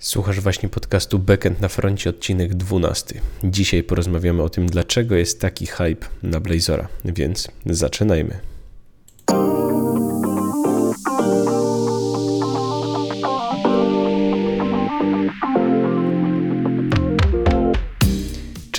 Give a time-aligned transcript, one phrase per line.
[0.00, 3.20] Słuchasz właśnie podcastu Backend na froncie, odcinek 12.
[3.44, 8.49] Dzisiaj porozmawiamy o tym, dlaczego jest taki hype na Blazora, więc zaczynajmy.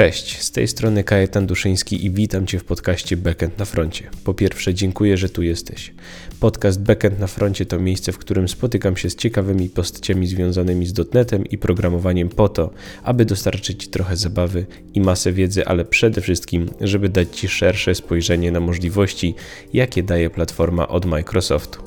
[0.02, 4.10] Cześć, z tej strony Kajetan Duszyński i witam Cię w podcaście Backend na froncie.
[4.24, 5.94] Po pierwsze, dziękuję, że tu jesteś.
[6.40, 10.94] Podcast Backend na froncie to miejsce, w którym spotykam się z ciekawymi postaciami związanymi z
[10.94, 12.74] dotnetem i programowaniem po to,
[13.04, 17.96] aby dostarczyć Ci trochę zabawy i masę wiedzy, ale przede wszystkim, żeby dać Ci szersze
[17.96, 19.36] spojrzenie na możliwości,
[19.74, 21.82] jakie daje platforma od Microsoftu.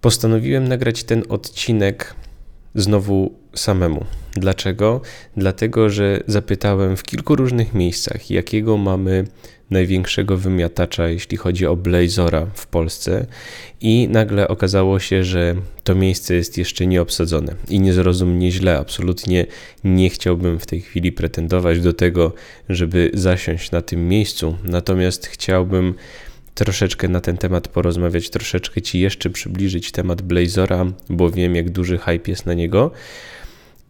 [0.00, 2.14] Postanowiłem nagrać ten odcinek
[2.74, 4.04] znowu samemu.
[4.32, 5.00] Dlaczego?
[5.36, 9.24] Dlatego, że zapytałem w kilku różnych miejscach, jakiego mamy
[9.70, 13.26] największego wymiatacza, jeśli chodzi o Blazora w Polsce,
[13.80, 17.54] i nagle okazało się, że to miejsce jest jeszcze nieobsadzone.
[17.68, 19.46] I nie zrozum źle, absolutnie
[19.84, 22.32] nie chciałbym w tej chwili pretendować do tego,
[22.68, 25.94] żeby zasiąść na tym miejscu, natomiast chciałbym
[26.54, 31.98] troszeczkę na ten temat porozmawiać, troszeczkę Ci jeszcze przybliżyć temat Blazora, bo wiem, jak duży
[31.98, 32.90] hype jest na niego.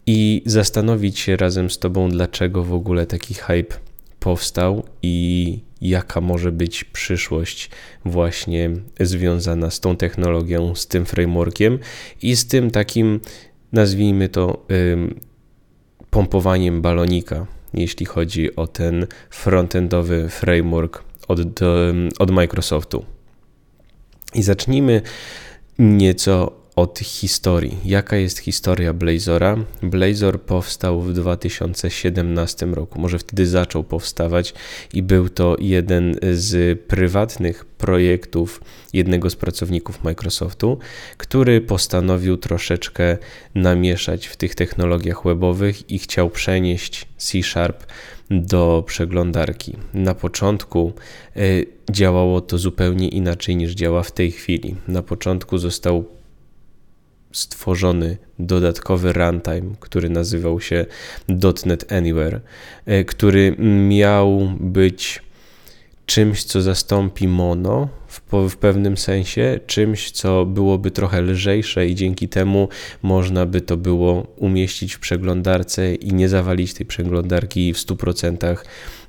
[0.05, 3.75] I zastanowić się razem z Tobą, dlaczego w ogóle taki hype
[4.19, 7.69] powstał i jaka może być przyszłość
[8.05, 11.79] właśnie związana z tą technologią, z tym frameworkiem
[12.21, 13.19] i z tym takim,
[13.71, 14.65] nazwijmy to,
[16.09, 21.59] pompowaniem balonika, jeśli chodzi o ten frontendowy framework od,
[22.19, 23.03] od Microsoftu.
[24.33, 25.01] I zacznijmy
[25.77, 27.77] nieco od historii.
[27.85, 29.57] Jaka jest historia Blazora?
[29.81, 34.53] Blazor powstał w 2017 roku, może wtedy zaczął powstawać
[34.93, 38.61] i był to jeden z prywatnych projektów
[38.93, 40.79] jednego z pracowników Microsoftu,
[41.17, 43.17] który postanowił troszeczkę
[43.55, 47.85] namieszać w tych technologiach webowych i chciał przenieść C Sharp
[48.31, 49.77] do przeglądarki.
[49.93, 50.93] Na początku
[51.37, 54.75] y, działało to zupełnie inaczej niż działa w tej chwili.
[54.87, 56.20] Na początku został
[57.31, 60.85] stworzony dodatkowy runtime, który nazywał się
[61.65, 62.39] .NET Anywhere,
[62.87, 63.55] y, który
[63.89, 65.21] miał być
[66.11, 72.29] czymś, co zastąpi Mono w, w, pewnym sensie, czymś, co byłoby trochę lżejsze i dzięki
[72.29, 72.69] temu
[73.01, 78.57] można by to było umieścić w przeglądarce i nie zawalić tej przeglądarki w 100%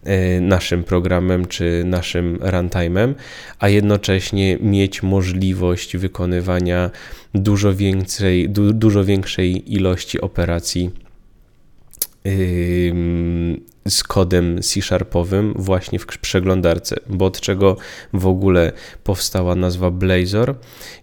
[0.05, 3.15] e, naszym programem czy naszym runtime'em,
[3.59, 6.91] a jednocześnie mieć możliwość wykonywania
[7.35, 7.73] dużo
[8.49, 10.91] du, dużo większej ilości operacji
[13.89, 17.77] z kodem C-sharpowym właśnie w przeglądarce, bo od czego
[18.13, 18.73] w ogóle
[19.05, 20.55] powstała nazwa Blazor?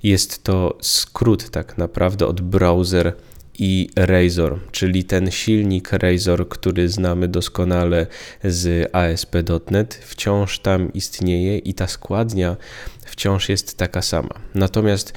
[0.03, 3.13] Jest to skrót tak naprawdę od browser
[3.59, 8.07] i Razor, czyli ten silnik Razor, który znamy doskonale
[8.43, 12.57] z ASP.NET, wciąż tam istnieje i ta składnia
[13.05, 14.33] wciąż jest taka sama.
[14.55, 15.13] Natomiast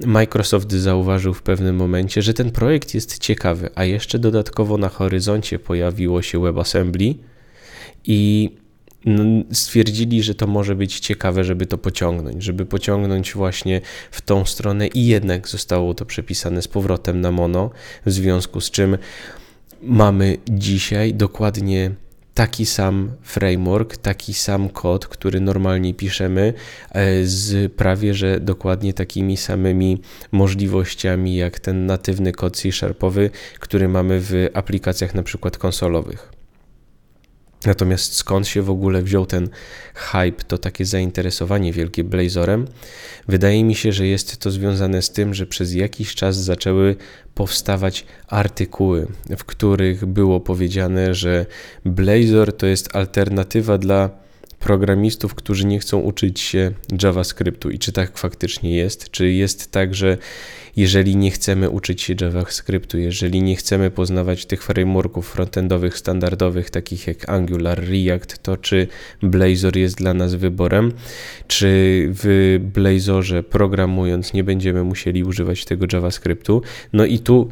[0.00, 5.58] Microsoft zauważył w pewnym momencie, że ten projekt jest ciekawy, a jeszcze dodatkowo na horyzoncie
[5.58, 7.14] pojawiło się WebAssembly
[8.04, 8.50] i
[9.52, 13.80] stwierdzili, że to może być ciekawe, żeby to pociągnąć, żeby pociągnąć właśnie
[14.10, 17.70] w tą stronę i jednak zostało to przepisane z powrotem na mono,
[18.06, 18.98] w związku z czym
[19.82, 21.90] mamy dzisiaj dokładnie
[22.34, 26.54] taki sam framework, taki sam kod, który normalnie piszemy,
[26.90, 30.00] e, z prawie że dokładnie takimi samymi
[30.32, 36.41] możliwościami jak ten natywny kod C-sharpowy, który mamy w aplikacjach na przykład konsolowych.
[37.66, 39.48] Natomiast skąd się w ogóle wziął ten
[39.94, 42.66] hype, to takie zainteresowanie wielkie Blazorem?
[43.28, 46.96] Wydaje mi się, że jest to związane z tym, że przez jakiś czas zaczęły
[47.34, 49.06] powstawać artykuły,
[49.38, 51.46] w których było powiedziane, że
[51.84, 54.22] Blazor to jest alternatywa dla
[54.62, 56.72] programistów, którzy nie chcą uczyć się
[57.02, 57.70] JavaScriptu.
[57.70, 59.10] I czy tak faktycznie jest?
[59.10, 60.18] Czy jest tak, że
[60.76, 67.06] jeżeli nie chcemy uczyć się JavaScriptu, jeżeli nie chcemy poznawać tych frameworków frontendowych standardowych, takich
[67.06, 68.88] jak Angular, React, to czy
[69.22, 70.92] Blazor jest dla nas wyborem?
[71.46, 71.68] Czy
[72.12, 76.62] w Blazorze programując nie będziemy musieli używać tego JavaScriptu?
[76.92, 77.48] No i tu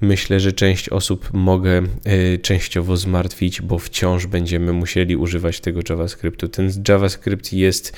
[0.00, 6.48] myślę, że część osób mogę y, częściowo zmartwić, bo wciąż będziemy musieli używać tego JavaScriptu.
[6.48, 7.92] Ten JavaScript jest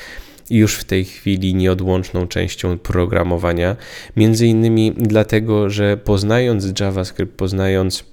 [0.50, 3.76] już w tej chwili nieodłączną częścią programowania,
[4.16, 8.04] między innymi dlatego, że poznając JavaScript, poznając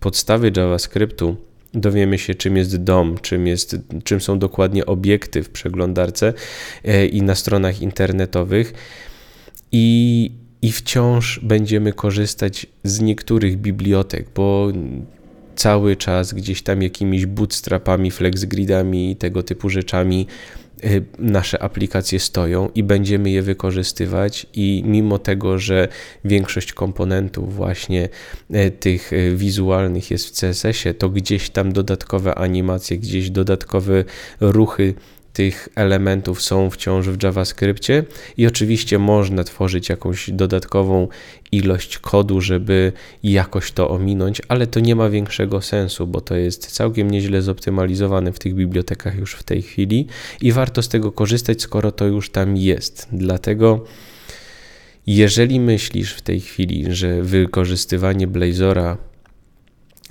[0.00, 1.36] podstawy JavaScriptu,
[1.74, 6.32] dowiemy się, czym jest dom, czym, jest, czym są dokładnie obiekty w przeglądarce
[6.84, 8.74] e, i na stronach internetowych.
[9.72, 10.30] I,
[10.62, 14.72] I wciąż będziemy korzystać z niektórych bibliotek, bo
[15.56, 20.26] cały czas gdzieś tam jakimiś bootstrapami, flexgridami i tego typu rzeczami
[21.18, 25.88] nasze aplikacje stoją i będziemy je wykorzystywać i mimo tego, że
[26.24, 28.08] większość komponentów właśnie
[28.50, 34.04] y, tych y, wizualnych jest w CSS-ie, to gdzieś tam dodatkowe animacje, gdzieś dodatkowe
[34.40, 34.94] ruchy
[35.34, 38.04] tych elementów są wciąż w JavaScriptie
[38.36, 41.08] i oczywiście można tworzyć jakąś dodatkową
[41.52, 42.92] ilość kodu, żeby
[43.22, 48.32] jakoś to ominąć, ale to nie ma większego sensu, bo to jest całkiem nieźle zoptymalizowane
[48.32, 50.06] w tych bibliotekach już w tej chwili
[50.40, 53.08] i warto z tego korzystać, skoro to już tam jest.
[53.12, 53.84] Dlatego
[55.06, 58.96] jeżeli myślisz w tej chwili, że wykorzystywanie Blazora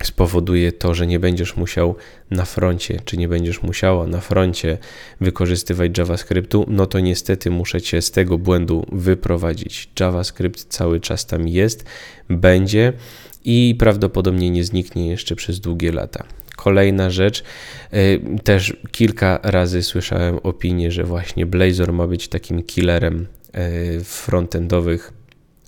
[0.02, 1.94] spowoduje to, że nie będziesz musiał
[2.30, 4.78] na froncie, czy nie będziesz musiała na froncie
[5.20, 9.88] wykorzystywać JavaScriptu, no to niestety muszę cię z tego błędu wyprowadzić.
[10.00, 11.84] JavaScript cały czas tam jest,
[12.28, 12.92] będzie
[13.44, 16.24] i prawdopodobnie nie zniknie jeszcze przez długie lata.
[16.56, 17.44] Kolejna rzecz,
[17.94, 23.26] y, też kilka razy słyszałem opinię, że właśnie Blazor ma być takim killerem
[23.98, 25.12] y, frontendowych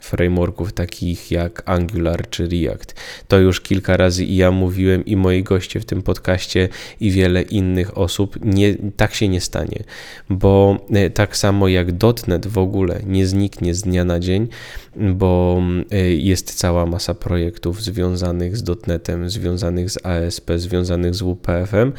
[0.07, 2.95] frameworków takich jak Angular czy React.
[3.29, 6.69] To już kilka razy i ja mówiłem, i moi goście w tym podcaście,
[7.01, 8.39] i wiele innych osób.
[8.45, 9.85] Nie, tak się nie stanie,
[10.31, 11.87] bo e, tak samo jak
[12.27, 14.49] .NET w ogóle nie zniknie z dnia na dzień,
[14.97, 21.93] bo e, jest cała masa projektów związanych z .NETem, związanych z ASP, związanych z WPF-em,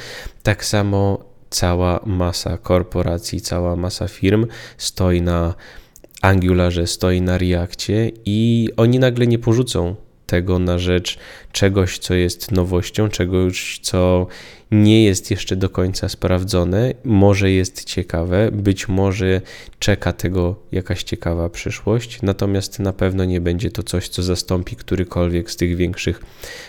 [0.43, 4.45] tak samo cała masa korporacji, cała masa firm
[4.77, 5.53] stoi na
[6.21, 9.95] Angularze stoi na Reakcie i oni nagle nie porzucą
[10.27, 11.17] tego na rzecz
[11.51, 14.27] czegoś, co jest nowością, czegoś, co
[14.71, 19.41] nie jest jeszcze do końca sprawdzone, może jest ciekawe, być może
[19.79, 25.51] czeka tego jakaś ciekawa przyszłość, natomiast na pewno nie będzie to coś, co zastąpi którykolwiek
[25.51, 26.21] z tych większych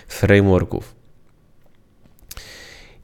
[0.09, 0.95] frameworków.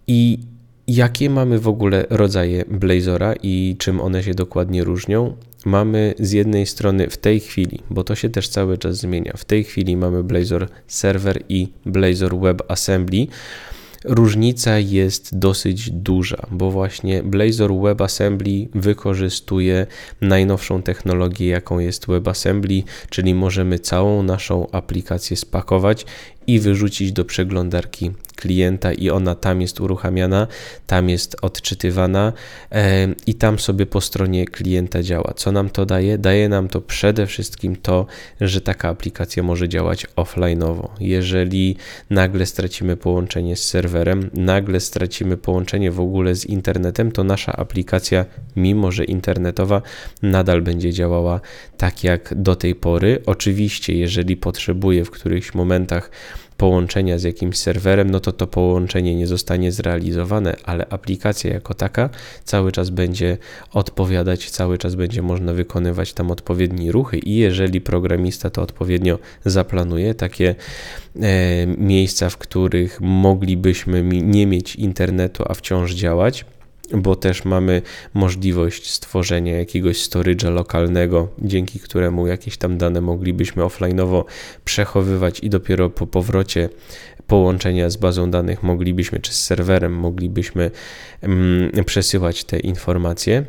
[0.07, 0.39] I
[0.87, 5.37] jakie mamy w ogóle rodzaje Blazora i czym one się dokładnie różnią?
[5.65, 9.45] Mamy z jednej strony w tej chwili, bo to się też cały czas zmienia, w
[9.45, 13.27] tej chwili mamy Blazor Server i Blazor WebAssembly.
[14.05, 19.87] Różnica jest dosyć duża, bo właśnie Blazor WebAssembly wykorzystuje
[20.21, 26.07] najnowszą technologię, jaką jest WebAssembly, czyli możemy całą naszą aplikację spakować
[26.47, 30.47] i wyrzucić do przeglądarki klienta i ona tam jest uruchamiana,
[30.87, 32.33] tam jest odczytywana
[32.73, 35.33] e, i tam sobie po stronie klienta działa.
[35.37, 36.19] Co nam to daje?
[36.19, 38.07] Daje nam to przede wszystkim to,
[38.41, 40.89] że taka aplikacja może działać offline'owo.
[41.01, 41.77] Jeżeli
[42.11, 48.25] nagle stracimy połączenie z serwerem, nagle stracimy połączenie w ogóle z internetem, to nasza aplikacja,
[48.57, 49.83] mimo że internetowa,
[50.23, 51.41] nadal będzie działała
[51.77, 53.23] tak jak do tej pory.
[53.27, 56.11] Oczywiście, jeżeli potrzebuje w którychś momentach
[56.57, 62.11] połączenia z jakimś serwerem, no to to połączenie nie zostanie zrealizowane, ale aplikacja jako taka
[62.45, 63.39] cały czas będzie
[63.73, 70.15] odpowiadać, cały czas będzie można wykonywać tam odpowiednie ruchy i jeżeli programista to odpowiednio zaplanuje,
[70.15, 70.55] takie
[71.21, 76.45] e, miejsca, w których moglibyśmy nie mieć internetu, a wciąż działać,
[76.93, 77.83] bo też mamy
[78.15, 84.25] możliwość stworzenia jakiegoś storage'a lokalnego, dzięki któremu jakieś tam dane moglibyśmy offline'owo
[84.65, 86.69] przechowywać i dopiero po powrocie
[87.27, 90.71] połączenia z bazą danych moglibyśmy, czy z serwerem moglibyśmy
[91.23, 93.45] mm, przesyłać te informacje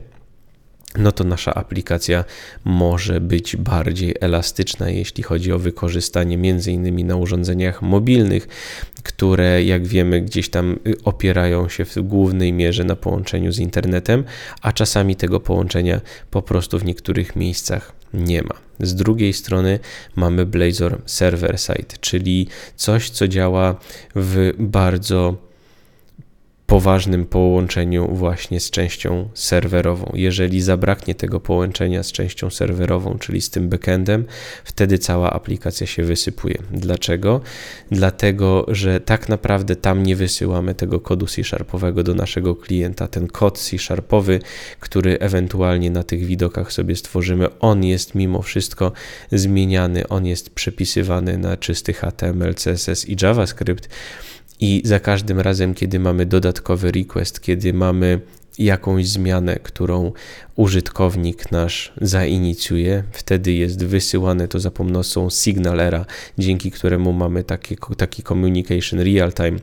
[0.97, 2.23] no to nasza aplikacja
[2.65, 8.47] może być bardziej elastyczna, jeśli chodzi o wykorzystanie między innymi na urządzeniach mobilnych,
[9.15, 14.23] które jak wiemy gdzieś tam opierają się w głównej mierze na połączeniu z internetem,
[14.61, 18.55] a czasami tego połączenia po prostu w niektórych miejscach nie ma.
[18.79, 19.79] Z drugiej strony
[20.15, 23.79] mamy Blazor Server Side, czyli coś, co działa
[24.15, 25.44] w bardzo
[26.65, 30.11] poważnym połączeniu właśnie z częścią serwerową.
[30.13, 34.25] Jeżeli zabraknie tego połączenia z częścią serwerową, czyli z tym backendem,
[34.63, 36.57] wtedy cała aplikacja się wysypuje.
[36.71, 37.41] Dlaczego?
[37.91, 43.07] Dlatego, że tak naprawdę tam nie wysyłamy tego kodu C-sharpowego do naszego klienta.
[43.07, 44.39] Ten kod C-sharpowy,
[44.79, 48.91] który ewentualnie na tych widokach sobie stworzymy, on jest mimo wszystko
[49.31, 53.89] zmieniany, on jest przepisywany na czysty HTML, CSS i JavaScript
[54.59, 58.19] i za każdym razem, kiedy mamy dodatkowy request, kiedy mamy
[58.57, 60.11] jakąś zmianę, którą
[60.55, 63.03] użytkownik nasz zainicjuje.
[63.11, 66.05] Wtedy jest wysyłane to za pomocą Signalera,
[66.37, 69.59] dzięki któremu mamy taki, taki communication real time,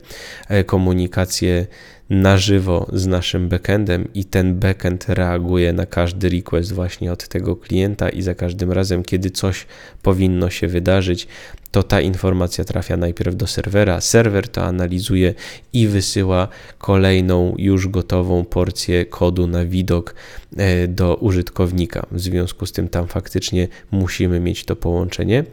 [0.48, 1.66] e, komunikację
[2.12, 7.56] na żywo z naszym backendem i ten backend reaguje na każdy request właśnie od tego
[7.56, 9.66] klienta i za każdym razem, kiedy coś
[10.02, 11.26] powinno się wydarzyć,
[11.70, 14.00] to ta informacja trafia najpierw do serwera.
[14.00, 15.34] Serwer to analizuje
[15.72, 20.14] i wysyła kolejną już gotową porcję kodu na widok
[20.56, 22.06] e, do użytkownika.
[22.10, 25.44] W związku z tym tam faktycznie musimy mieć to połączenie.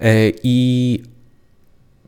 [0.00, 1.02] E, I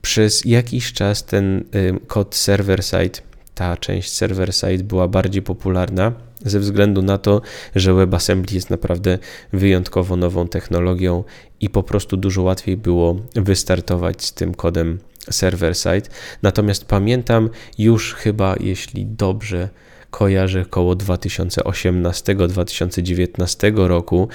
[0.02, 3.31] przez jakiś czas ten e, kod server-side
[3.62, 7.40] ta część server-side była bardziej popularna ze względu na to,
[7.74, 9.18] że WebAssembly jest naprawdę
[9.52, 11.24] wyjątkowo nową technologią
[11.60, 14.98] i po prostu dużo łatwiej było wystartować z tym kodem
[15.30, 16.08] server-side.
[16.42, 19.68] Natomiast pamiętam już chyba, jeśli dobrze
[20.10, 24.28] kojarzę, około 2018-2019 roku,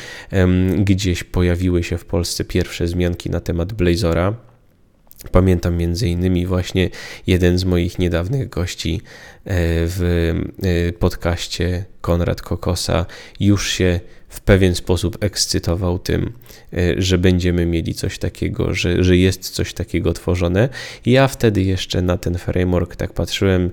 [0.77, 4.47] gdzieś pojawiły się w Polsce pierwsze zmianki na temat Blazora
[5.31, 6.89] Pamiętam między innymi właśnie
[7.27, 9.01] jeden z moich niedawnych gości
[9.45, 9.51] e,
[9.88, 10.33] w
[10.63, 13.05] e, podcaście Konrad Kokosa
[13.39, 16.33] już się w pewien sposób ekscytował tym,
[16.74, 20.69] e, że będziemy mieli coś takiego, że, że jest coś takiego tworzone.
[21.05, 23.71] Ja wtedy jeszcze na ten framework tak patrzyłem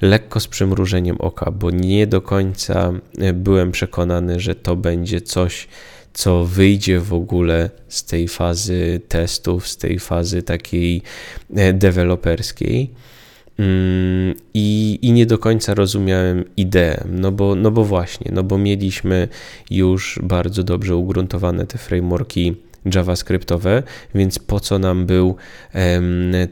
[0.00, 2.92] lekko z przymrużeniem oka, bo nie do końca
[3.34, 5.68] byłem przekonany, że to będzie coś,
[6.16, 11.02] co wyjdzie w ogóle z tej fazy testów, z tej fazy takiej
[11.56, 12.90] e, deweloperskiej.
[13.58, 18.58] Mm, I, I nie do końca rozumiałem ideę, no bo, no bo właśnie, no bo
[18.58, 19.28] mieliśmy
[19.70, 22.54] już bardzo dobrze ugruntowane te frameworki
[22.94, 23.82] JavaScriptowe,
[24.14, 25.36] więc po co nam był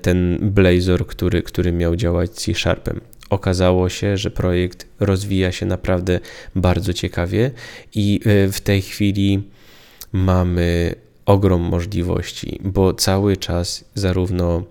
[0.03, 3.01] ten Blazor, który, który miał działać C Sharpem?
[3.31, 6.21] Okazało się, że projekt rozwija się naprawdę
[6.55, 7.51] bardzo ciekawie
[7.95, 9.54] i e, w tej chwili
[10.15, 10.95] mamy
[11.27, 14.63] ogrom możliwości, bo cały czas zarówno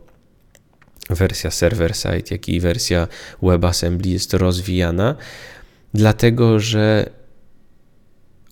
[1.09, 3.07] wersja server-side, jak i wersja
[3.41, 5.15] WebAssembly jest rozwijana,
[5.93, 7.09] dlatego że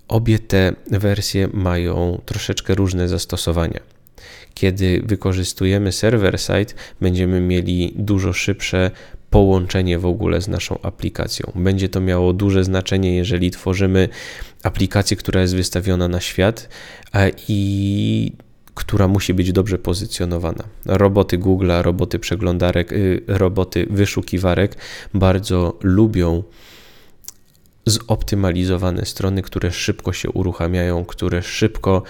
[0.07, 3.79] obie te wersje mają troszeczkę różne zastosowania.
[4.53, 8.91] Kiedy wykorzystujemy server-side, będziemy mieli dużo szybsze
[9.29, 11.51] połączenie w ogóle z naszą aplikacją.
[11.55, 14.10] Będzie to miało duże znaczenie, jeżeli tworzymy
[14.63, 16.70] aplikację, która jest wystawiona na świat
[17.48, 18.32] i
[18.74, 20.63] która musi być dobrze pozycjonowana.
[20.86, 24.75] Roboty Google'a, roboty przeglądarek, y, roboty wyszukiwarek
[25.13, 26.44] bardzo lubią
[27.86, 32.03] zoptymalizowane strony, które szybko się uruchamiają, które szybko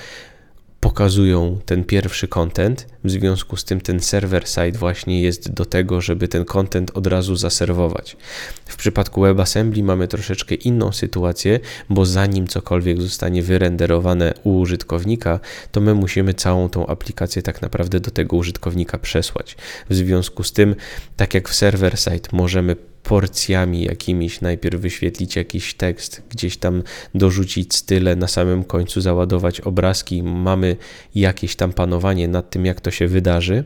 [0.81, 2.87] pokazują ten pierwszy content.
[3.03, 7.07] W związku z tym ten server side właśnie jest do tego, żeby ten content od
[7.07, 8.17] razu zaserwować.
[8.65, 11.59] W przypadku WebAssembly mamy troszeczkę inną sytuację,
[11.89, 15.39] bo zanim cokolwiek zostanie wyrenderowane u użytkownika,
[15.71, 19.57] to my musimy całą tą aplikację tak naprawdę do tego użytkownika przesłać.
[19.89, 20.75] W związku z tym,
[21.17, 26.83] tak jak w server side możemy porcjami jakimiś, najpierw wyświetlić jakiś tekst, gdzieś tam
[27.15, 30.77] dorzucić style, na samym końcu załadować obrazki, mamy
[31.15, 33.63] jakieś tam panowanie nad tym, jak to się wydarzy.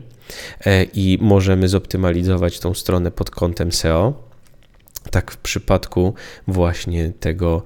[0.66, 4.25] E, i możemy zoptymalizować tą stronę pod kątem SEO
[5.16, 6.14] tak w przypadku
[6.48, 7.62] właśnie tego,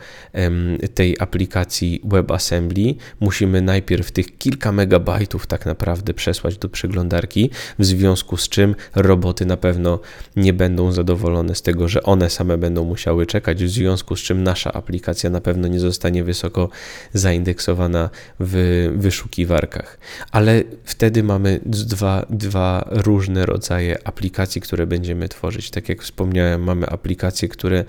[0.94, 8.36] tej aplikacji WebAssembly musimy najpierw tych kilka megabajtów tak naprawdę przesłać do przeglądarki, w związku
[8.36, 10.00] z czym roboty na pewno
[10.36, 14.42] nie będą zadowolone z tego, że one same będą musiały czekać, w związku z czym
[14.42, 16.68] nasza aplikacja na pewno nie zostanie wysoko
[17.12, 18.54] zaindeksowana w
[18.96, 19.98] wyszukiwarkach.
[20.32, 25.70] Ale wtedy mamy dwa, dwa różne rodzaje aplikacji, które będziemy tworzyć.
[25.70, 27.84] Tak jak wspomniałem, mamy aplikację które,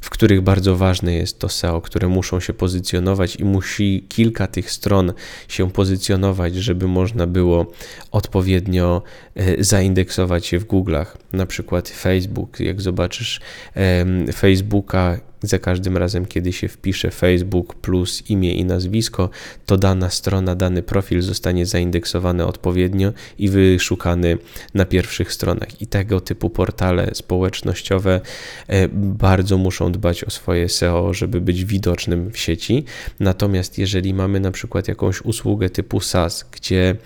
[0.00, 4.70] w których bardzo ważne jest to SEO, które muszą się pozycjonować i musi kilka tych
[4.70, 5.12] stron
[5.48, 7.66] się pozycjonować, żeby można było
[8.10, 9.02] odpowiednio
[9.34, 11.06] e, zaindeksować się w Google'ach.
[11.32, 13.40] Na przykład Facebook, jak zobaczysz
[14.34, 19.30] Facebooka za każdym razem, kiedy się wpisze Facebook plus imię i nazwisko,
[19.66, 24.38] to dana strona, dany profil zostanie zaindeksowany odpowiednio i wyszukany
[24.74, 25.82] na pierwszych stronach.
[25.82, 28.20] I tego typu portale społecznościowe
[28.68, 32.84] e, bardzo muszą dbać o swoje SEO, żeby być widocznym w sieci.
[33.20, 36.96] Natomiast jeżeli mamy na przykład jakąś usługę typu SaaS, gdzie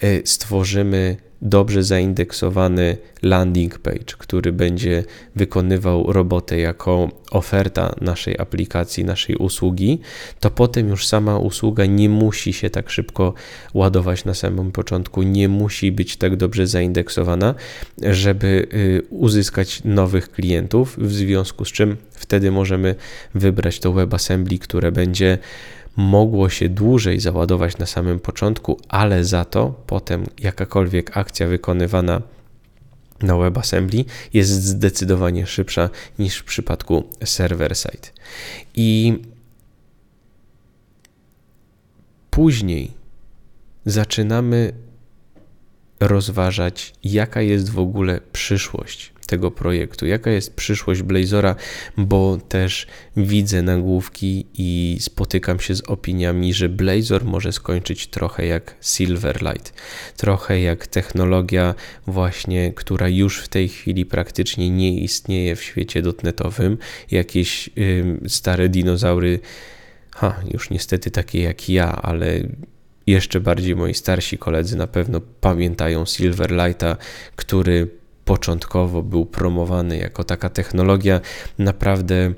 [0.00, 5.04] e, stworzymy dobrze zaindeksowany landing page, który będzie
[5.36, 10.00] wykonywał robotę jako oferta naszej aplikacji, naszej usługi,
[10.40, 13.34] to potem już sama usługa nie musi się tak szybko
[13.74, 17.54] ładować na samym początku, nie musi być tak dobrze zaindeksowana,
[18.02, 22.94] żeby y, uzyskać nowych klientów, w związku z czym wtedy możemy
[23.34, 25.38] wybrać to WebAssembly, które będzie
[25.96, 32.22] mogło się dłużej załadować na samym początku, ale za to potem jakakolwiek akcja wykonywana
[33.22, 34.04] na WebAssembly
[34.34, 38.08] jest zdecydowanie szybsza niż w przypadku server-side.
[38.74, 39.18] I
[42.30, 42.90] później
[43.86, 44.72] zaczynamy
[46.00, 51.54] rozważać, jaka jest w ogóle przyszłość tego projektu, jaka jest przyszłość Blazora,
[51.96, 58.74] bo też widzę nagłówki i spotykam się z opiniami, że Blazor może skończyć trochę jak
[58.80, 59.72] Silverlight,
[60.16, 61.74] trochę jak technologia
[62.06, 66.78] właśnie, która już w tej chwili praktycznie nie istnieje w świecie dotnetowym,
[67.10, 67.70] jakieś
[68.28, 69.40] stare dinozaury,
[70.14, 72.40] ha, już niestety takie jak ja, ale
[73.06, 76.96] jeszcze bardziej moi starsi koledzy na pewno pamiętają Silverlighta,
[77.36, 77.97] który
[78.28, 81.20] początkowo był promowany jako taka technologia
[81.58, 82.32] naprawdę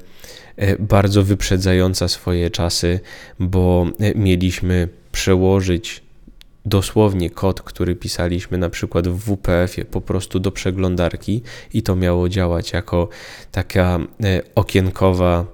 [0.56, 3.00] e, bardzo wyprzedzająca swoje czasy,
[3.40, 6.02] bo e, mieliśmy przełożyć
[6.66, 11.42] dosłownie kod, który pisaliśmy na przykład w WPF-ie po prostu do przeglądarki
[11.74, 13.08] i to miało działać jako
[13.52, 15.46] taka e, okienkowa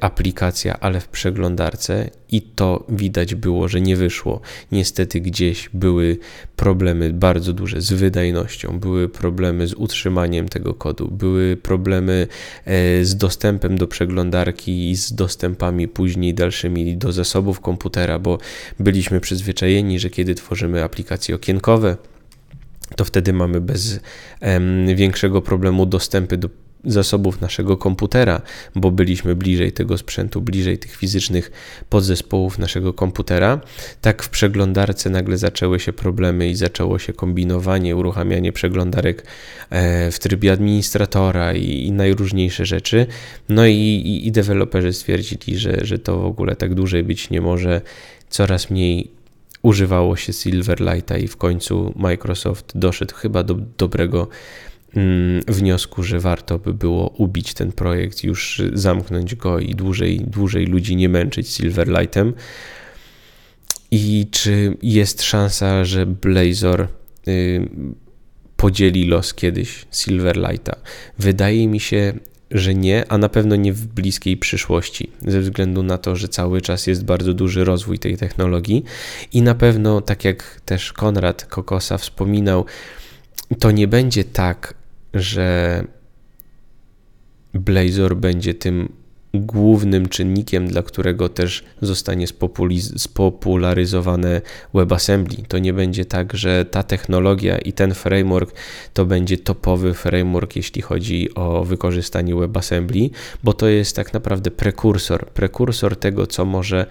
[0.00, 4.40] aplikacja, ale w przeglądarce i to widać było, że nie wyszło.
[4.72, 6.18] Niestety gdzieś były
[6.56, 12.26] problemy bardzo duże z wydajnością, były problemy z utrzymaniem tego kodu, były problemy
[12.64, 18.38] e, z dostępem do przeglądarki i z dostępami później dalszymi do zasobów komputera, bo
[18.80, 21.96] byliśmy przyzwyczajeni, że kiedy tworzymy aplikacje okienkowe,
[22.96, 24.00] to wtedy mamy bez
[24.94, 26.48] większego problemu dostępy do
[26.84, 28.42] zasobów naszego komputera,
[28.74, 31.50] bo byliśmy bliżej tego sprzętu, bliżej tych fizycznych
[31.88, 33.60] podzespołów naszego komputera,
[34.00, 39.26] tak w przeglądarce nagle zaczęły się problemy i zaczęło się kombinowanie, uruchamianie przeglądarek
[39.70, 43.06] e, w trybie administratora i, i najróżniejsze rzeczy.
[43.48, 47.40] No i, i, i deweloperzy stwierdzili, że, że to w ogóle tak dłużej być nie
[47.40, 47.80] może,
[48.30, 49.18] coraz mniej
[49.62, 54.28] używało się Silverlighta i w końcu Microsoft doszedł chyba do dobrego
[55.46, 60.96] wniosku, że warto by było ubić ten projekt, już zamknąć go i dłużej, dłużej ludzi
[60.96, 62.34] nie męczyć Silverlightem.
[63.90, 66.88] I czy jest szansa, że Blazor
[67.28, 67.68] y,
[68.56, 70.76] podzieli los kiedyś Silverlighta?
[71.18, 72.12] Wydaje mi się,
[72.50, 76.60] że nie, a na pewno nie w bliskiej przyszłości, ze względu na to, że cały
[76.60, 78.84] czas jest bardzo duży rozwój tej technologii
[79.32, 82.64] i na pewno, tak jak też Konrad Kokosa wspominał,
[83.58, 84.74] to nie będzie tak,
[85.14, 85.84] że
[87.54, 88.92] Blazor będzie tym
[89.34, 92.26] głównym czynnikiem, dla którego też zostanie
[92.96, 94.40] spopularyzowane
[94.74, 95.36] WebAssembly.
[95.48, 98.54] To nie będzie tak, że ta technologia i ten framework
[98.94, 103.10] to będzie topowy framework, jeśli chodzi o wykorzystanie WebAssembly,
[103.42, 106.86] bo to jest tak naprawdę prekursor, prekursor tego, co może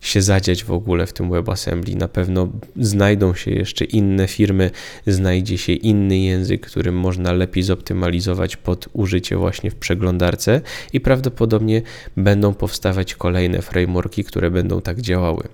[0.00, 1.96] się zadziać w ogóle w tym WebAssembly.
[1.96, 4.70] Na pewno znajdą się jeszcze inne firmy,
[5.06, 10.60] znajdzie się inny język, którym można lepiej zoptymalizować pod użycie właśnie w przeglądarce
[10.92, 11.82] i prawdopodobnie
[12.16, 15.48] będą powstawać kolejne frameworki, które będą tak działały.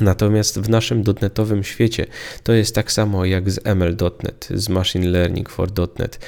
[0.00, 2.06] Natomiast w naszym dotnetowym świecie
[2.42, 6.18] to jest tak samo jak z ML.NET, z Machine Learning for .NET.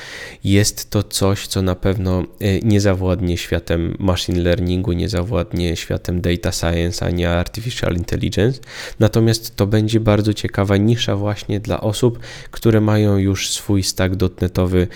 [0.44, 6.20] Jest to coś, co na pewno e, nie zawładnie światem machine learningu, nie zawładnie światem
[6.20, 8.60] data science, ani artificial intelligence.
[9.00, 12.18] Natomiast to będzie bardzo ciekawa nisza właśnie dla osób,
[12.50, 14.88] które mają już swój stack dotnetowy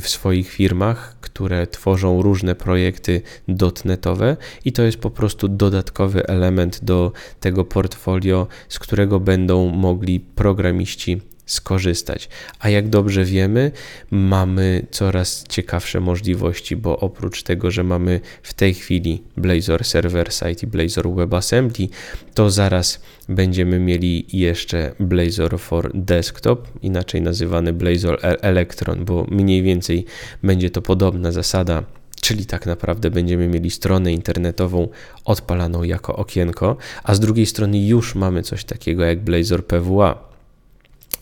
[0.00, 6.84] w swoich firmach, które tworzą różne projekty dotnetowe i to jest po prostu dodatkowy element
[6.84, 12.28] do tego portfolio, z którego będą mogli programiści skorzystać.
[12.58, 13.72] A jak dobrze wiemy,
[14.10, 20.56] mamy coraz ciekawsze możliwości, bo oprócz tego, że mamy w tej chwili Blazor Server Side
[20.62, 21.88] i Blazor WebAssembly,
[22.34, 30.04] to zaraz będziemy mieli jeszcze Blazor for Desktop, inaczej nazywany Blazor Electron, bo mniej więcej
[30.42, 34.88] będzie to podobna zasada czyli tak naprawdę będziemy mieli stronę internetową
[35.24, 40.28] odpalaną jako okienko, a z drugiej strony już mamy coś takiego jak Blazor PWA,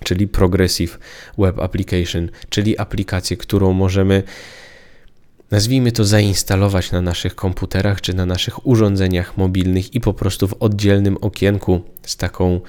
[0.05, 0.99] czyli Progressive
[1.39, 4.23] Web Application, czyli aplikację, którą możemy
[5.51, 10.55] nazwijmy to zainstalować na naszych komputerach czy na naszych urządzeniach mobilnych i po prostu w
[10.61, 12.61] oddzielnym okienku z taką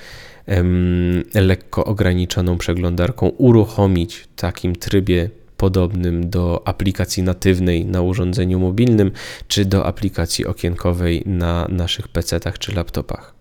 [1.33, 9.11] lekko ograniczoną przeglądarką uruchomić w takim trybie podobnym do aplikacji natywnej na urządzeniu mobilnym,
[9.47, 13.33] czy do aplikacji okienkowej na naszych PC-tach czy laptopach.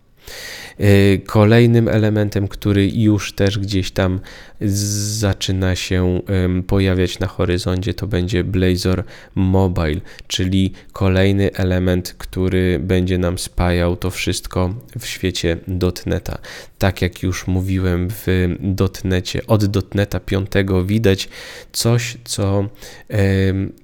[0.81, 4.21] Y, kolejnym elementem, który już też gdzieś tam
[4.61, 6.21] zaczyna się
[6.67, 14.11] pojawiać na horyzoncie, to będzie Blazor Mobile, czyli kolejny element, który będzie nam spajał to
[14.11, 16.39] wszystko w świecie dotneta.
[16.79, 18.27] Tak jak już mówiłem w
[18.61, 20.51] dotnecie, od dotneta 5
[20.87, 21.29] widać
[21.73, 22.69] coś, co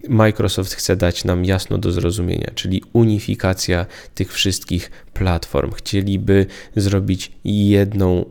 [0.09, 5.73] Microsoft chce dać nam jasno do zrozumienia, czyli unifikacja tych wszystkich platform.
[5.73, 6.47] Chcieliby
[6.83, 8.25] zrobić jedną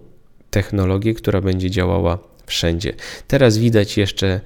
[0.49, 2.93] technologię, która będzie działała wszędzie.
[3.27, 4.41] Teraz widać jeszcze,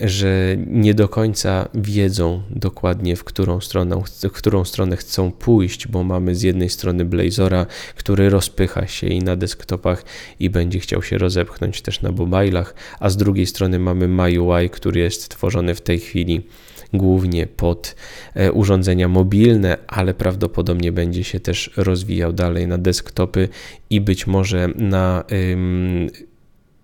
[0.00, 6.04] że nie do końca wiedzą dokładnie, w którą, stronę, w którą stronę chcą pójść, bo
[6.04, 10.04] mamy z jednej strony Blazora, który rozpycha się i na desktopach
[10.40, 15.00] i będzie chciał się rozepchnąć też na mobilach, a z drugiej strony mamy MyUI, który
[15.00, 16.42] jest tworzony w tej chwili
[16.92, 17.94] głównie pod
[18.34, 23.48] e, urządzenia mobilne, ale prawdopodobnie będzie się też rozwijał dalej na desktopy
[23.90, 25.24] i być może na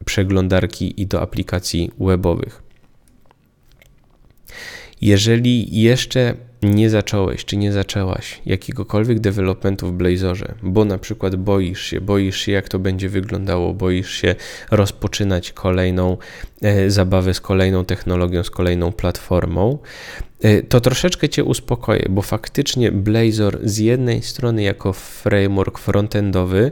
[0.04, 2.62] przeglądarki i do aplikacji webowych.
[5.00, 6.34] Jeżeli jeszcze
[6.64, 12.40] nie zacząłeś czy nie zaczęłaś jakiegokolwiek developmentu w Blazorze, bo na przykład boisz się, boisz
[12.40, 14.34] się jak to będzie wyglądało, boisz się
[14.70, 16.16] rozpoczynać kolejną
[16.62, 19.78] e, zabawę z kolejną technologią, z kolejną platformą,
[20.42, 26.70] e, to troszeczkę Cię uspokoję, bo faktycznie Blazor z jednej strony jako framework frontendowy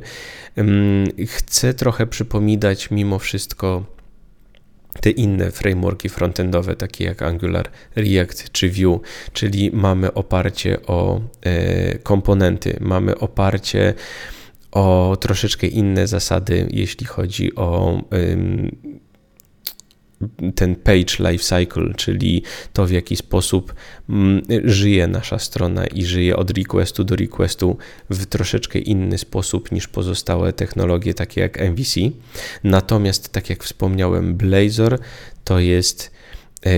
[0.56, 3.84] mm, chce trochę przypominać mimo wszystko
[5.00, 9.00] te inne frameworki frontendowe, takie jak Angular, React czy Vue,
[9.32, 13.94] czyli mamy oparcie o e, komponenty, mamy oparcie
[14.72, 18.00] o troszeczkę inne zasady, jeśli chodzi o
[20.54, 23.74] ten page life cycle, czyli to w jaki sposób
[24.08, 27.76] mm, żyje nasza strona i żyje od requestu do requestu
[28.10, 32.00] w troszeczkę inny sposób niż pozostałe technologie takie jak MVC.
[32.64, 34.98] Natomiast tak jak wspomniałem, Blazor
[35.44, 36.10] to jest
[36.66, 36.70] e,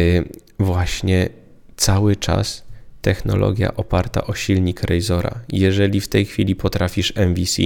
[0.59, 1.28] właśnie
[1.76, 2.64] cały czas
[3.04, 5.40] technologia oparta o silnik Razora.
[5.48, 7.62] Jeżeli w tej chwili potrafisz MVC,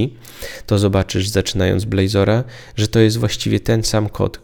[0.67, 2.45] to zobaczysz zaczynając Blazora,
[2.77, 4.41] że to jest właściwie ten sam kod,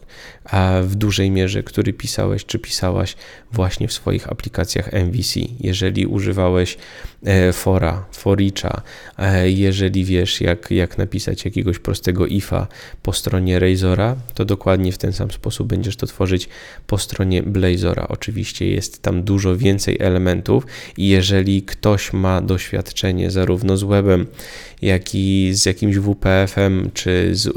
[0.83, 3.15] w dużej mierze, który pisałeś czy pisałaś
[3.51, 5.39] właśnie w swoich aplikacjach MVC.
[5.59, 6.77] Jeżeli używałeś
[7.25, 8.81] e, fora, foricha,
[9.17, 12.67] e, jeżeli wiesz jak, jak napisać jakiegoś prostego ifa
[13.03, 16.49] po stronie Razora, to dokładnie w ten sam sposób będziesz to tworzyć
[16.87, 18.07] po stronie Blazora.
[18.09, 20.65] Oczywiście jest tam dużo więcej elementów
[20.97, 24.27] i jeżeli ktoś ma doświadczenie zarówno z webem,
[24.81, 27.49] jak i z jakimś WPF-em czy z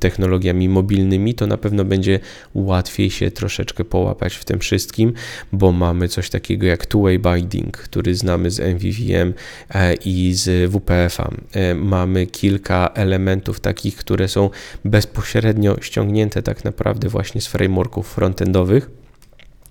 [0.00, 2.20] technologiami mobilnymi, to na pewno będzie
[2.54, 5.12] łatwiej się troszeczkę połapać w tym wszystkim,
[5.52, 9.34] bo mamy coś takiego jak two-way binding, który znamy z MVVM
[9.74, 11.30] e, i z WPF-a.
[11.52, 14.50] E, mamy kilka elementów takich, które są
[14.84, 19.01] bezpośrednio ściągnięte tak naprawdę właśnie z frameworków frontendowych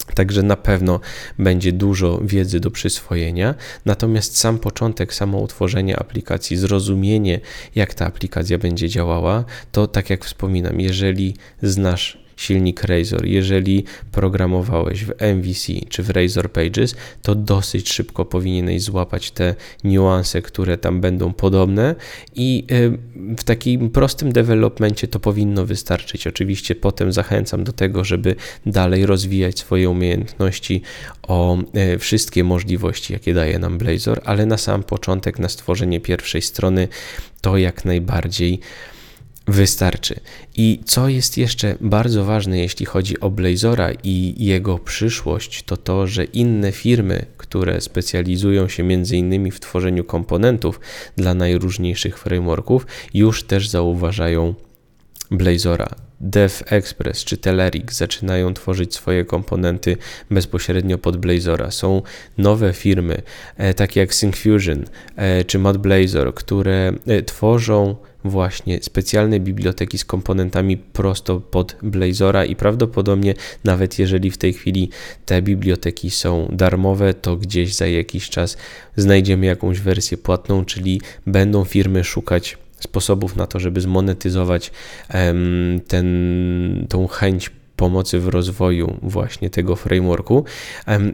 [0.06, 1.00] Także na pewno
[1.40, 7.40] będzie dużo wiedzy do przyswojenia, natomiast sam początek, samo utworzenie aplikacji, zrozumienie,
[7.76, 13.26] jak ta aplikacja będzie działała, to tak jak wspominam, jeżeli znasz silnik Razor.
[13.26, 20.42] Jeżeli programowałeś w MVC czy w Razor Pages, to dosyć szybko powinieneś złapać te niuanse,
[20.42, 21.96] które tam będą podobne
[22.36, 22.66] i
[23.38, 26.28] w takim prostym developmencie to powinno wystarczyć.
[26.28, 30.82] Oczywiście potem zachęcam do tego, żeby dalej rozwijać swoje umiejętności
[31.24, 31.58] o
[31.94, 36.88] y, wszystkie możliwości, jakie daje nam Blazor, ale na sam początek, na stworzenie pierwszej strony,
[37.42, 38.60] to jak najbardziej
[39.48, 40.20] wystarczy.
[40.56, 46.08] I co jest jeszcze bardzo ważne, jeśli chodzi o Blazora i jego przyszłość, to to,
[46.08, 49.52] że inne firmy, które specjalizują się m.in.
[49.52, 50.80] w tworzeniu komponentów
[51.16, 54.54] dla najróżniejszych frameworków, już też zauważają
[55.32, 55.96] Blazora.
[56.22, 59.98] DevExpress czy Telerik zaczynają tworzyć swoje komponenty
[60.32, 61.72] bezpośrednio pod Blazora.
[61.72, 62.02] Są
[62.38, 63.22] nowe firmy,
[63.58, 70.78] e, takie jak Syncfusion e, czy ModBlazor, które e, tworzą właśnie specjalne biblioteki z komponentami
[70.78, 74.90] prosto pod Blazora i prawdopodobnie nawet jeżeli w tej chwili
[75.26, 78.58] te biblioteki są darmowe, to gdzieś za jakiś czas
[78.96, 84.72] znajdziemy jakąś wersję płatną, czyli będą firmy szukać sposobów na to, żeby zmonetyzować
[85.88, 90.46] ten, tą chęć pomocy w rozwoju właśnie tego frameworku.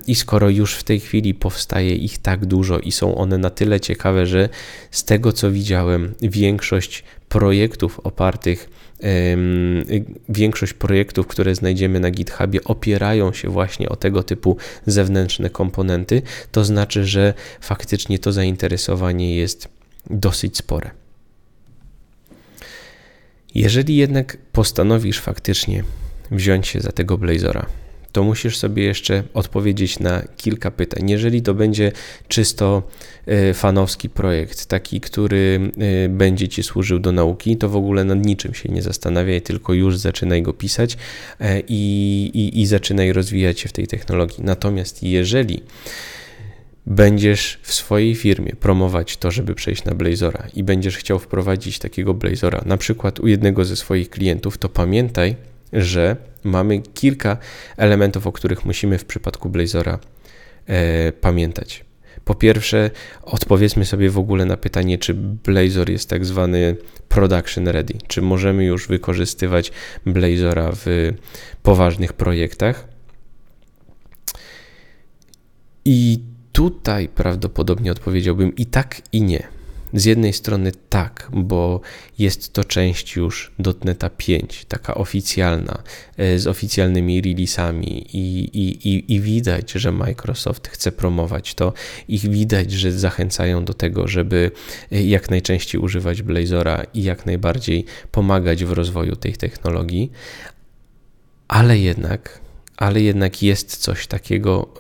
[0.08, 3.80] I skoro już w tej chwili powstaje ich tak dużo i są one na tyle
[3.80, 4.50] ciekawe, że
[4.92, 8.70] z tego co widziałem, większość projektów opartych
[10.30, 16.66] większość projektów, które znajdziemy na GitHubie, opierają się właśnie o tego typu zewnętrzne komponenty, to
[16.66, 19.68] znaczy, że faktycznie to zainteresowanie jest
[20.10, 20.92] dosyć spore.
[23.56, 25.84] Jeżeli jednak postanowisz faktycznie
[26.32, 27.66] wziąć się za tego Blazora,
[28.12, 31.10] to musisz sobie jeszcze odpowiedzieć na kilka pytań.
[31.10, 31.92] Jeżeli to będzie
[32.28, 32.84] czysto
[33.26, 35.72] e, fanowski projekt, taki, który
[36.06, 39.74] e, będzie ci służył do nauki, to w ogóle nad niczym się nie zastanawiaj, tylko
[39.74, 40.98] już zaczynaj go pisać
[41.40, 44.44] e, i, i, i zaczynaj rozwijać się w tej technologii.
[44.44, 45.64] Natomiast jeżeli
[46.86, 52.14] będziesz w swojej firmie promować to, żeby przejść na Blazora i będziesz chciał wprowadzić takiego
[52.14, 55.36] Blazora, na przykład u jednego ze swoich klientów, to pamiętaj,
[55.74, 57.38] że mamy kilka
[57.78, 60.00] elementów, o których musimy w przypadku Blazora
[60.66, 61.86] e, pamiętać.
[62.26, 62.92] Po pierwsze,
[63.24, 66.76] odpowiedzmy sobie w ogóle na pytanie, czy Blazor jest tak zwany
[67.10, 69.72] production ready, czy możemy już wykorzystywać
[70.06, 71.14] Blazora w
[71.64, 72.88] poważnych projektach.
[75.86, 76.20] I
[76.52, 79.57] tutaj prawdopodobnie odpowiedziałbym i tak, i nie.
[79.94, 81.82] Z jednej strony tak, bo
[82.20, 85.84] jest to część już dotneta 5, taka oficjalna,
[86.18, 91.74] e, z oficjalnymi releasami i, i, i, i widać, że Microsoft chce promować to.
[92.08, 94.52] I widać, że zachęcają do tego, żeby
[94.92, 100.12] e, jak najczęściej używać Blazora i jak najbardziej pomagać w rozwoju tej technologii,
[101.48, 102.40] ale jednak,
[102.78, 104.74] ale jednak jest coś takiego,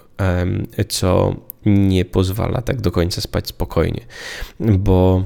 [0.89, 1.35] co
[1.67, 4.01] nie pozwala tak do końca spać spokojnie,
[4.59, 5.25] bo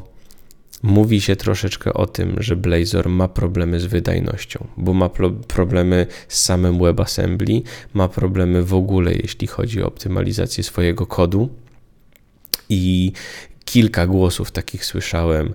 [0.83, 5.09] mówi się troszeczkę o tym, że Blazor ma problemy z wydajnością, bo ma
[5.47, 7.61] problemy z samym WebAssembly,
[7.93, 11.49] ma problemy w ogóle, jeśli chodzi o optymalizację swojego kodu.
[12.69, 13.11] I
[13.71, 15.53] kilka głosów takich słyszałem.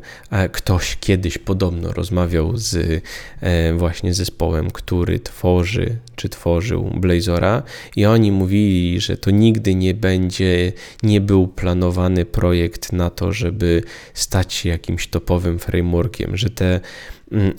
[0.52, 3.02] Ktoś kiedyś podobno rozmawiał z
[3.40, 7.62] e, właśnie zespołem, który tworzy czy tworzył Blazora
[7.96, 13.82] i oni mówili, że to nigdy nie będzie, nie był planowany projekt na to, żeby
[14.14, 16.80] stać się jakimś topowym frameworkiem, że te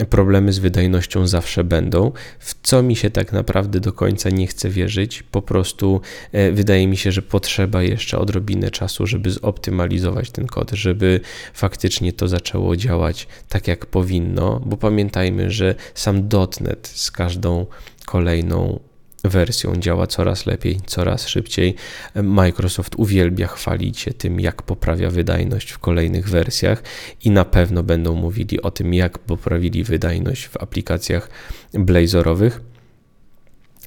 [0.10, 4.70] problemy z wydajnością zawsze będą, w co mi się tak naprawdę do końca nie chce
[4.70, 5.24] wierzyć.
[5.24, 6.02] Po prostu
[6.32, 11.20] e, wydaje mi się, że potrzeba jeszcze odrobinę czasu, żeby zoptymalizować ten kod, żeby
[11.54, 16.30] faktycznie to zaczęło działać tak jak powinno, bo pamiętajmy, że sam
[16.62, 17.66] .NET z każdą
[18.06, 18.80] kolejną
[19.24, 21.76] wersją działa coraz lepiej, coraz szybciej.
[22.16, 26.84] Microsoft uwielbia chwalić się tym, jak poprawia wydajność w kolejnych wersjach
[27.24, 31.30] i na pewno będą mówili o tym, jak poprawili wydajność w aplikacjach
[31.74, 32.62] Blazorowych.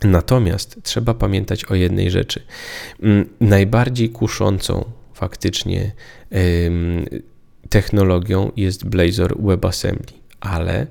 [0.05, 2.43] Natomiast trzeba pamiętać o jednej rzeczy.
[3.03, 5.93] Mm, najbardziej kuszącą faktycznie
[7.69, 10.87] technologią jest Blazor WebAssembly, ale,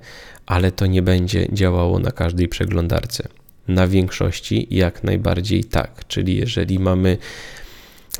[0.45, 3.38] ale to nie będzie działało na każdej przeglądarce.
[3.69, 7.17] Na większości jak najbardziej tak, czyli jeżeli mamy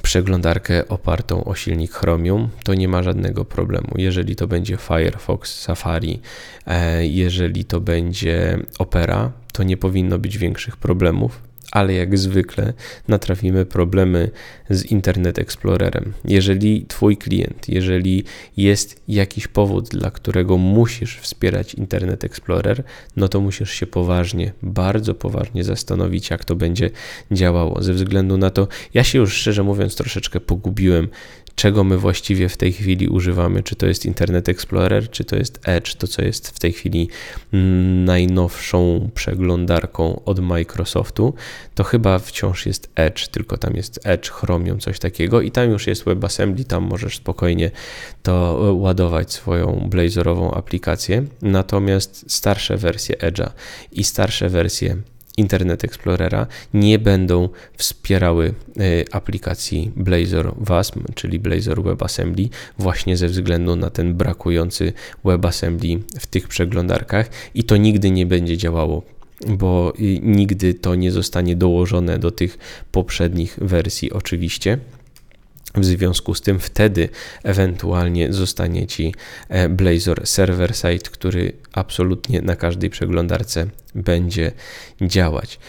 [0.01, 3.88] przeglądarkę opartą o silnik Chromium, to nie ma żadnego problemu.
[3.95, 6.21] Jeżeli to będzie Firefox, Safari,
[6.67, 12.73] e, jeżeli to będzie Opera, to nie powinno być większych problemów ale jak zwykle
[13.08, 14.32] natrafimy problemy
[14.69, 16.13] z Internet Explorerem.
[16.25, 18.23] Jeżeli Twój klient, jeżeli
[18.58, 22.84] jest jakiś powód, dla którego musisz wspierać Internet Explorer,
[23.15, 26.89] no to musisz się poważnie, bardzo poważnie zastanowić, jak to będzie
[27.32, 27.84] działało.
[27.84, 31.08] Ze względu na to, ja się już szczerze mówiąc troszeczkę pogubiłem,
[31.59, 35.59] czego my właściwie w tej chwili używamy, czy to jest Internet Explorer, czy to jest
[35.63, 37.09] Edge, to co jest w tej chwili
[38.05, 41.33] najnowszą przeglądarką od Microsoftu,
[41.75, 45.87] to chyba wciąż jest Edge, tylko tam jest Edge, Chromium, coś takiego i tam już
[45.87, 47.71] jest WebAssembly, tam możesz spokojnie
[48.23, 53.49] to ładować swoją blazorową aplikację, natomiast starsze wersje Edge'a
[53.91, 54.97] i starsze wersje
[55.39, 58.54] Internet Explorera nie będą wspierały e,
[59.15, 64.93] aplikacji Blazor WASM, czyli Blazor WebAssembly, właśnie ze względu na ten brakujący
[65.25, 69.04] WebAssembly w tych przeglądarkach i to nigdy nie będzie działało
[69.47, 72.58] bo nigdy to nie zostanie dołożone do tych
[72.91, 74.78] poprzednich wersji, oczywiście.
[75.75, 77.10] W związku z tym wtedy
[77.43, 79.13] ewentualnie zostanie Ci
[79.49, 84.51] e, Blazor Server Side, który absolutnie na każdej przeglądarce będzie
[85.01, 85.60] działać.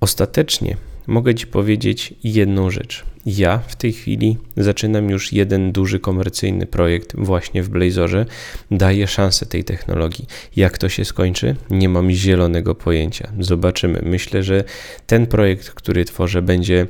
[0.00, 3.04] Ostatecznie mogę Ci powiedzieć jedną rzecz.
[3.26, 8.26] Ja w tej chwili zaczynam już jeden duży komercyjny projekt właśnie w Blazorze.
[8.70, 10.26] Daję szansę tej technologii.
[10.56, 11.56] Jak to się skończy?
[11.70, 13.32] Nie mam zielonego pojęcia.
[13.38, 14.00] Zobaczymy.
[14.02, 14.64] Myślę, że
[15.06, 16.86] ten projekt, który tworzę, będzie,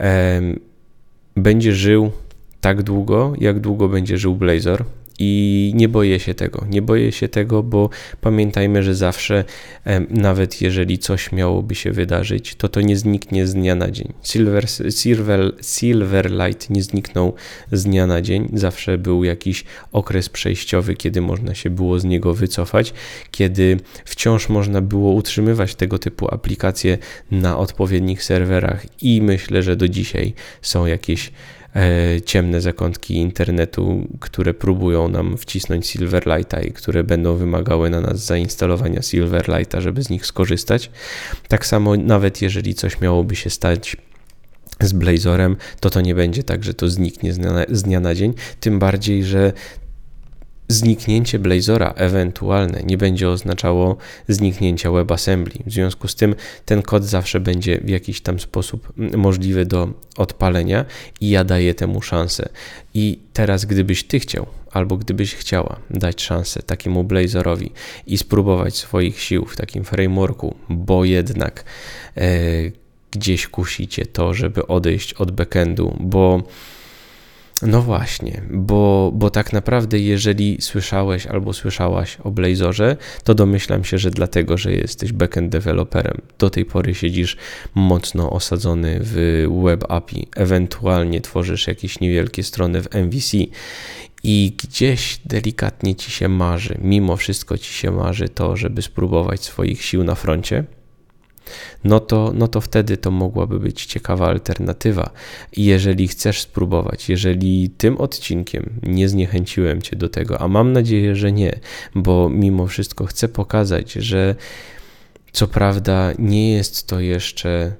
[0.00, 0.71] e,
[1.36, 2.10] będzie żył
[2.60, 4.84] tak długo, jak długo będzie żył Blazor.
[5.24, 6.66] I nie boję się tego.
[6.70, 9.44] Nie boję się tego, bo pamiętajmy, że zawsze,
[10.10, 14.12] nawet jeżeli coś miałoby się wydarzyć, to to nie zniknie z dnia na dzień.
[14.22, 17.34] Silver, Silver, Silverlight nie zniknął
[17.72, 18.48] z dnia na dzień.
[18.52, 22.94] Zawsze był jakiś okres przejściowy, kiedy można się było z niego wycofać,
[23.30, 26.98] kiedy wciąż można było utrzymywać tego typu aplikacje
[27.30, 31.32] na odpowiednich serwerach i myślę, że do dzisiaj są jakieś
[32.24, 39.02] ciemne zakątki internetu, które próbują nam wcisnąć Silverlighta i które będą wymagały na nas zainstalowania
[39.02, 40.90] Silverlighta, żeby z nich skorzystać.
[41.48, 43.96] Tak samo, nawet jeżeli coś miałoby się stać
[44.80, 48.00] z Blazorem, to to nie będzie tak, że to zniknie z dnia, na, z dnia
[48.00, 48.34] na dzień.
[48.60, 49.52] Tym bardziej, że
[50.72, 53.96] zniknięcie Blazora ewentualne nie będzie oznaczało
[54.28, 55.54] zniknięcia WebAssembly.
[55.66, 60.84] W związku z tym ten kod zawsze będzie w jakiś tam sposób możliwy do odpalenia
[61.20, 62.48] i ja daję temu szansę.
[62.94, 67.72] I teraz gdybyś ty chciał albo gdybyś chciała dać szansę takiemu Blazorowi
[68.06, 71.64] i spróbować swoich sił w takim frameworku, bo jednak
[72.16, 72.22] e,
[73.10, 76.42] gdzieś kusicie to, żeby odejść od backendu, bo
[77.66, 83.98] no właśnie, bo, bo tak naprawdę, jeżeli słyszałeś albo słyszałaś o Blazorze, to domyślam się,
[83.98, 86.20] że dlatego, że jesteś backend developerem.
[86.38, 87.36] Do tej pory siedzisz
[87.74, 93.36] mocno osadzony w web API, ewentualnie tworzysz jakieś niewielkie strony w MVC
[94.22, 99.82] i gdzieś delikatnie ci się marzy, mimo wszystko ci się marzy to, żeby spróbować swoich
[99.84, 100.64] sił na froncie
[101.84, 105.10] no to, no to wtedy to mogłaby być ciekawa alternatywa.
[105.52, 111.16] I jeżeli chcesz spróbować, jeżeli tym odcinkiem nie zniechęciłem Cię do tego, a mam nadzieję,
[111.16, 111.60] że nie,
[111.94, 114.34] bo mimo wszystko chcę pokazać, że
[115.32, 117.72] co prawda nie jest to jeszcze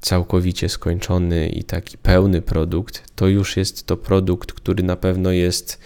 [0.00, 5.80] całkowicie skończony i taki pełny produkt, to już jest to produkt, który na pewno jest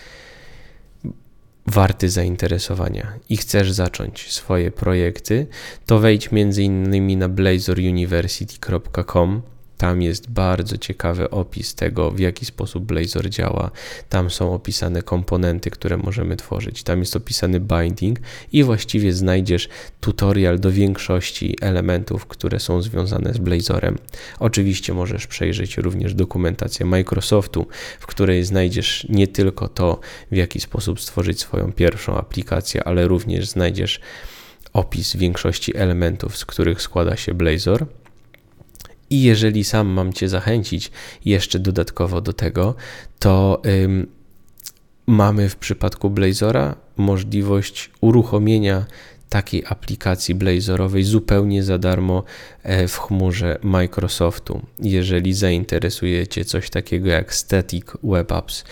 [1.66, 5.46] warty zainteresowania i chcesz zacząć swoje projekty,
[5.86, 7.18] to wejdź m.in.
[7.18, 9.42] na blazoruniversity.com
[9.82, 13.70] tam jest bardzo ciekawy opis tego, w jaki sposób Blazor działa.
[14.08, 16.82] Tam są opisane komponenty, które możemy tworzyć.
[16.82, 18.18] Tam jest opisany binding
[18.52, 19.68] i właściwie znajdziesz
[20.00, 23.98] tutorial do większości elementów, które są związane z Blazorem.
[24.38, 27.66] Oczywiście możesz przejrzeć również dokumentację Microsoftu,
[28.00, 33.48] w której znajdziesz nie tylko to, w jaki sposób stworzyć swoją pierwszą aplikację, ale również
[33.48, 34.00] znajdziesz
[34.72, 37.86] opis większości elementów, z których składa się Blazor.
[39.12, 40.90] I jeżeli sam mam Cię zachęcić
[41.24, 42.74] jeszcze dodatkowo do tego,
[43.18, 44.06] to ym,
[45.06, 48.86] mamy w przypadku Blazora możliwość uruchomienia
[49.32, 52.24] takiej aplikacji Blazorowej zupełnie za darmo
[52.62, 54.62] e, w chmurze Microsoftu.
[54.78, 58.64] Jeżeli zainteresujecie coś takiego jak Static Web Apps,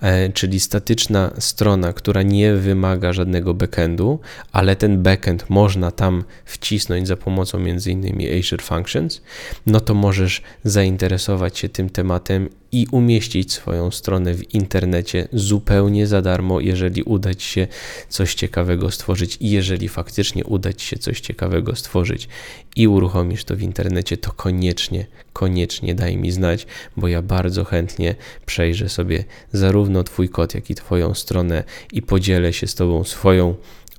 [0.00, 4.20] e, czyli statyczna strona, która nie wymaga żadnego backendu,
[4.52, 8.38] ale ten backend można tam wcisnąć za pomocą m.in.
[8.38, 9.20] Azure Functions,
[9.66, 16.22] no to możesz zainteresować się tym tematem i umieścić swoją stronę w internecie zupełnie za
[16.22, 17.66] darmo, jeżeli uda Ci się
[18.08, 22.28] coś ciekawego stworzyć i jeżeli faktycznie uda Ci się coś ciekawego stworzyć
[22.76, 28.14] i uruchomisz to w internecie, to koniecznie, koniecznie daj mi znać, bo ja bardzo chętnie
[28.46, 33.54] przejrzę sobie zarówno Twój kod, jak i Twoją stronę i podzielę się z Tobą swoją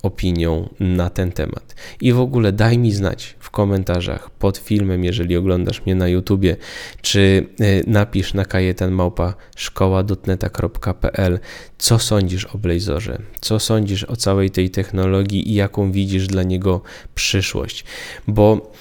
[0.07, 1.75] opinią na ten temat.
[2.01, 6.55] I w ogóle daj mi znać w komentarzach pod filmem, jeżeli oglądasz mnie na YouTubie,
[7.01, 11.39] czy y, napisz na kajetan małpa szkoła.dotneta.pl,
[11.77, 16.81] co sądzisz o Blazorze, co sądzisz o całej tej technologii i jaką widzisz dla niego
[17.15, 17.85] przyszłość,
[18.27, 18.71] bo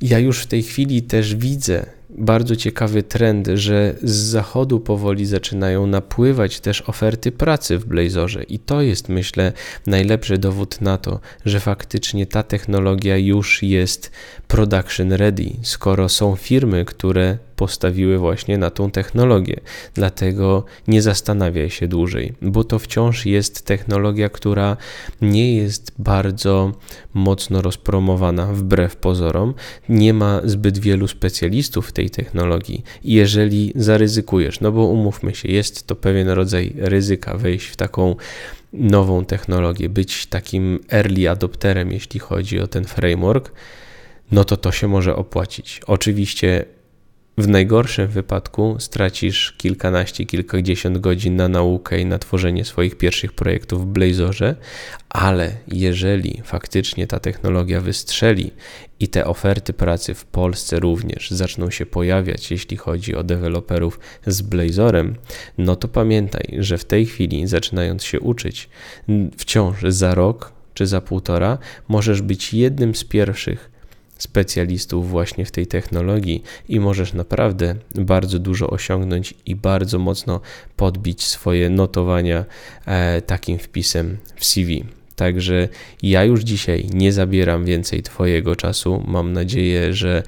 [0.00, 5.86] ja już w tej chwili też widzę bardzo ciekawy trend, że z zachodu powoli zaczynają
[5.86, 8.42] napływać też oferty pracy w Blazorze.
[8.42, 9.52] I to jest myślę
[9.86, 14.10] najlepszy dowód na to, że faktycznie ta technologia już jest
[14.48, 19.60] production ready, skoro są firmy, które postawiły właśnie na tą technologię.
[19.94, 24.76] Dlatego nie zastanawiaj się dłużej, bo to wciąż jest technologia, która
[25.20, 26.72] nie jest bardzo
[27.14, 29.54] mocno rozpromowana wbrew pozorom.
[29.88, 32.82] Nie ma zbyt wielu specjalistów w tej technologii.
[33.04, 38.16] Jeżeli zaryzykujesz, no bo umówmy się, jest to pewien rodzaj ryzyka wejść w taką
[38.72, 43.52] nową technologię, być takim early adopterem, jeśli chodzi o ten framework,
[44.32, 45.80] no to to się może opłacić.
[45.86, 46.64] Oczywiście
[47.40, 53.82] W najgorszym wypadku stracisz kilkanaście, kilkadziesiąt godzin na naukę i na tworzenie swoich pierwszych projektów
[53.82, 54.56] w Blazorze,
[55.08, 58.50] ale jeżeli faktycznie ta technologia wystrzeli
[59.00, 64.42] i te oferty pracy w Polsce również zaczną się pojawiać, jeśli chodzi o deweloperów z
[64.42, 65.14] Blazorem,
[65.58, 68.68] no to pamiętaj, że w tej chwili, zaczynając się uczyć,
[69.36, 73.69] wciąż za rok czy za półtora, możesz być jednym z pierwszych
[74.22, 80.40] specjalistów właśnie w tej technologii i możesz naprawdę bardzo dużo osiągnąć i bardzo mocno
[80.76, 82.44] podbić swoje notowania
[82.86, 84.84] e, takim wpisem w CV.
[85.16, 85.68] Także
[86.02, 89.04] ja już dzisiaj nie zabieram więcej Twojego czasu.
[89.06, 90.22] Mam nadzieję, że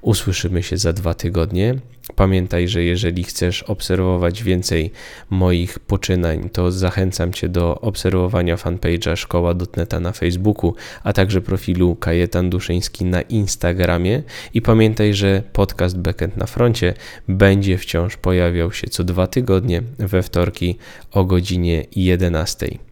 [0.00, 1.74] usłyszymy się za dwa tygodnie.
[2.16, 4.90] Pamiętaj, że jeżeli chcesz obserwować więcej
[5.30, 12.50] moich poczynań, to zachęcam Cię do obserwowania fanpage'a Szkoła.neta na Facebooku, a także profilu Kajetan
[12.50, 14.22] Duszyński na Instagramie.
[14.54, 16.94] I pamiętaj, że podcast Backend na froncie
[17.28, 20.76] będzie wciąż pojawiał się co dwa tygodnie we wtorki
[21.12, 22.87] o godzinie 11.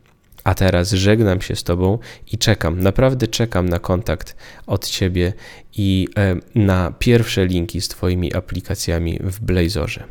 [0.46, 1.98] A teraz żegnam się z Tobą
[2.32, 4.36] i czekam, naprawdę czekam na kontakt
[4.66, 5.32] od Ciebie
[5.76, 10.04] i e, na pierwsze linki z Twoimi aplikacjami w Blazorze.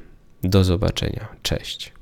[0.44, 1.28] Do zobaczenia.
[1.42, 1.95] Cześć.